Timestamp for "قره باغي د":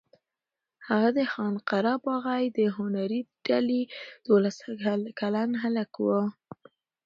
1.69-2.59